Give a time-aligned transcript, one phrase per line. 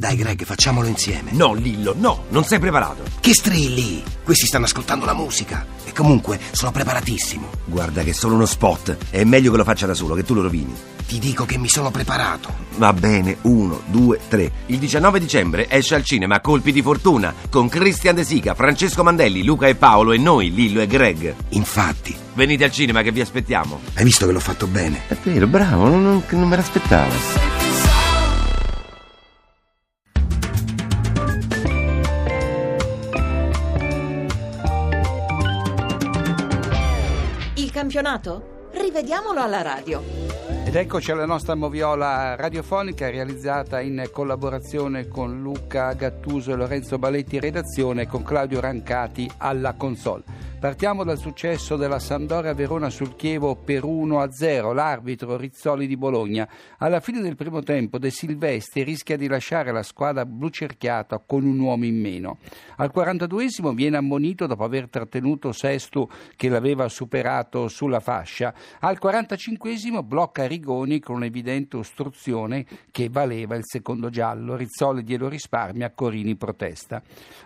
[0.00, 1.30] Dai, Greg, facciamolo insieme.
[1.32, 3.02] No, Lillo, no, non sei preparato.
[3.20, 4.02] Che strilli!
[4.24, 5.66] Questi stanno ascoltando la musica.
[5.84, 7.46] E comunque sono preparatissimo.
[7.66, 8.96] Guarda che è solo uno spot.
[9.10, 10.74] È meglio che lo faccia da solo, che tu lo rovini.
[11.06, 12.48] Ti dico che mi sono preparato.
[12.78, 14.50] Va bene, uno, due, tre.
[14.68, 19.44] Il 19 dicembre esce al cinema Colpi di Fortuna con Christian De Sica, Francesco Mandelli,
[19.44, 21.34] Luca e Paolo e noi, Lillo e Greg.
[21.50, 23.80] Infatti, Venite al cinema che vi aspettiamo.
[23.96, 25.02] hai visto che l'ho fatto bene?
[25.08, 27.59] È vero, bravo, non, non- non me l'aspettavo.
[37.80, 38.68] Campionato?
[38.72, 40.02] Rivediamolo alla radio.
[40.66, 47.40] Ed eccoci alla nostra moviola radiofonica realizzata in collaborazione con Luca Gattuso e Lorenzo Baletti
[47.40, 50.24] redazione con Claudio Rancati alla console.
[50.60, 56.46] Partiamo dal successo della Sampdoria Verona sul Chievo per 1-0, l'arbitro Rizzoli di Bologna.
[56.76, 61.58] Alla fine del primo tempo De Silvestri rischia di lasciare la squadra blucerchiata con un
[61.58, 62.40] uomo in meno.
[62.76, 68.52] Al 42esimo viene ammonito dopo aver trattenuto Sestu che l'aveva superato sulla fascia.
[68.80, 74.56] Al 45esimo blocca Rigoni con un'evidente ostruzione che valeva il secondo giallo.
[74.56, 77.00] Rizzoli glielo risparmia, Corini protesta.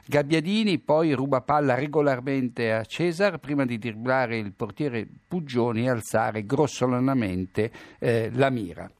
[0.04, 6.46] Gabbiadini poi ruba palla regolarmente a Cesar prima di dribblare il portiere Puggioni e alzare
[6.46, 8.90] grossolanamente eh, la mira.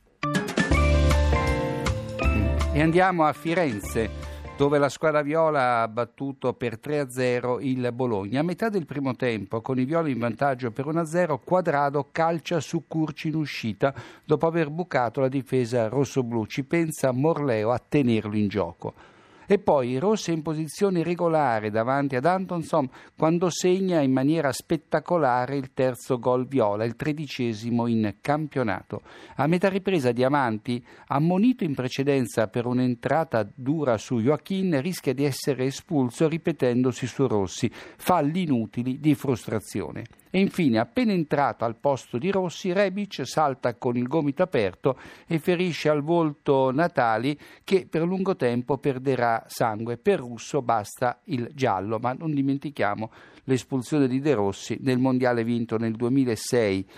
[2.71, 4.11] E andiamo a Firenze
[4.59, 8.41] dove la squadra viola ha battuto per 3-0 il Bologna.
[8.41, 12.85] A metà del primo tempo, con i viola in vantaggio per 1-0, Quadrado calcia su
[12.87, 16.45] Curci in uscita dopo aver bucato la difesa rossoblù.
[16.45, 19.14] Ci pensa Morleo a tenerlo in gioco.
[19.47, 25.57] E poi Rossi è in posizione regolare davanti ad Antonson quando segna in maniera spettacolare
[25.57, 29.03] il terzo gol viola, il tredicesimo in campionato.
[29.37, 35.67] A metà ripresa Diamanti, ammonito in precedenza per un'entrata dura su Joachim, rischia di essere
[35.67, 40.05] espulso ripetendosi su Rossi, falli inutili di frustrazione.
[40.35, 44.99] E infine, appena entrato al posto di Rossi, Rebic salta con il gomito aperto
[45.29, 49.97] e ferisce al volto Natali che per lungo tempo perderà sangue.
[49.97, 53.13] Per Russo basta il giallo, ma non dimentichiamo
[53.45, 56.89] l'espulsione di De Rossi nel mondiale vinto nel 2006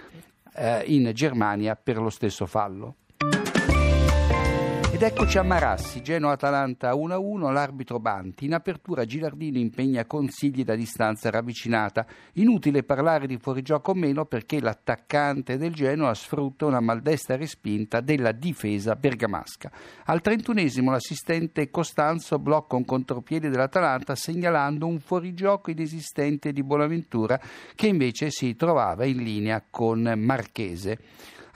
[0.54, 2.94] eh, in Germania per lo stesso fallo.
[4.96, 8.46] Ed eccoci a Marassi, Genoa-Atalanta 1-1, l'arbitro Banti.
[8.46, 12.06] In apertura Gilardino impegna consigli da distanza ravvicinata.
[12.36, 18.32] Inutile parlare di fuorigioco o meno perché l'attaccante del Genoa sfrutta una maldestra respinta della
[18.32, 19.70] difesa bergamasca.
[20.06, 27.38] Al 31esimo l'assistente Costanzo blocca un contropiede dell'Atalanta segnalando un fuorigioco inesistente di Bonaventura
[27.74, 30.98] che invece si trovava in linea con Marchese.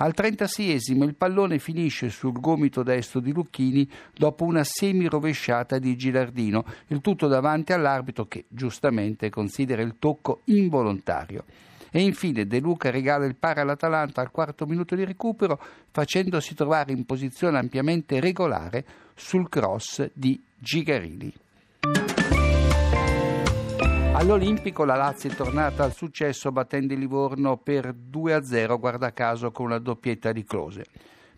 [0.02, 6.64] Al 36esimo il pallone finisce sul gomito destro di Lucchini dopo una semi-rovesciata di Gilardino,
[6.86, 11.44] il tutto davanti all'arbitro che giustamente considera il tocco involontario.
[11.90, 16.92] E infine De Luca regala il pari all'Atalanta al quarto minuto di recupero facendosi trovare
[16.92, 21.30] in posizione ampiamente regolare sul cross di Gigarini.
[24.20, 29.64] All'Olimpico la Lazio è tornata al successo battendo il Livorno per 2-0, guarda caso con
[29.64, 30.84] una doppietta di Close.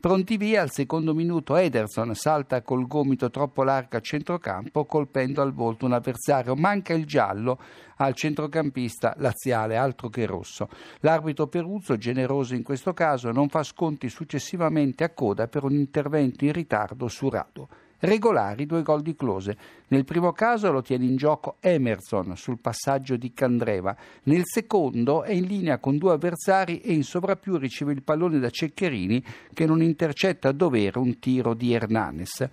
[0.01, 5.53] Pronti via, al secondo minuto Ederson salta col gomito troppo largo a centrocampo colpendo al
[5.53, 6.57] volto un avversario.
[6.57, 7.61] Manca il giallo
[7.99, 10.69] al centrocampista laziale, altro che rosso.
[11.03, 16.45] L'arbitro Peruzzo, generoso in questo caso, non fa sconti successivamente a coda per un intervento
[16.45, 17.69] in ritardo su Rado
[18.03, 19.57] regolari due gol di Close.
[19.89, 25.33] Nel primo caso lo tiene in gioco Emerson sul passaggio di Candreva, nel secondo è
[25.33, 29.83] in linea con due avversari e in sovrappiù riceve il pallone da Ceccherini che non
[29.83, 32.49] intercetta a dovere un tiro di Hernanes.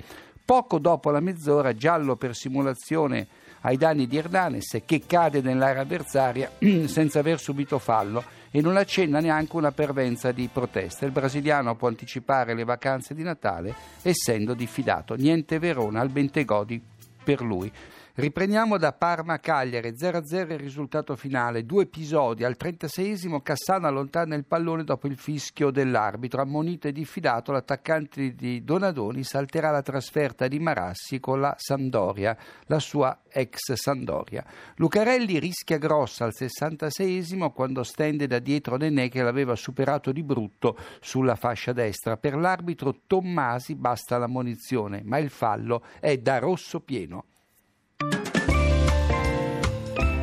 [0.46, 3.28] Poco dopo la mezz'ora, giallo per simulazione
[3.62, 6.52] ai danni di Hernanes che cade nell'area avversaria
[6.86, 11.06] senza aver subito fallo e non accenna neanche una pervenza di protesta.
[11.06, 15.16] Il brasiliano può anticipare le vacanze di Natale essendo diffidato.
[15.16, 16.82] Niente Verona al Bentegodi
[17.24, 17.72] per lui.
[18.20, 24.84] Riprendiamo da Parma-Cagliari, 0-0 il risultato finale, due episodi, al 36esimo Cassano allontana il pallone
[24.84, 31.22] dopo il fischio dell'arbitro, ammonito e diffidato l'attaccante di Donadoni salterà la trasferta di Marassi
[31.22, 32.36] con la Sampdoria,
[32.66, 34.44] la sua ex Sandoria.
[34.76, 40.78] Lucarelli rischia grossa al 66esimo quando stende da dietro Nenè che l'aveva superato di brutto
[41.00, 42.18] sulla fascia destra.
[42.18, 47.24] Per l'arbitro Tommasi basta la munizione, ma il fallo è da rosso pieno.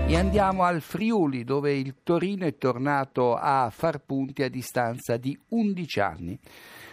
[0.09, 5.37] E andiamo al Friuli dove il Torino è tornato a far punti a distanza di
[5.49, 6.39] 11 anni.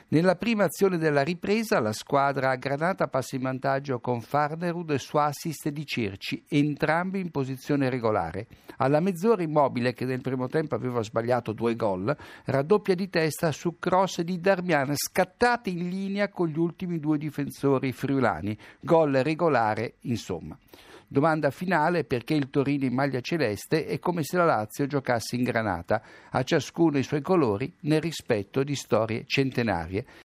[0.07, 5.18] Nella prima azione della ripresa la squadra a Granata passa in vantaggio con Farnerud su
[5.18, 8.48] assist di Circi, entrambi in posizione regolare.
[8.77, 13.77] Alla mezz'ora Immobile, che nel primo tempo aveva sbagliato due gol, raddoppia di testa su
[13.77, 18.57] cross di Darmian, scattati in linea con gli ultimi due difensori friulani.
[18.81, 20.57] Gol regolare, insomma.
[21.13, 25.44] Domanda finale perché il Torino in maglia celeste è come se la Lazio giocasse in
[25.44, 26.01] granata,
[26.31, 30.07] a ciascuno i suoi colori nel rispetto di storie centenarie.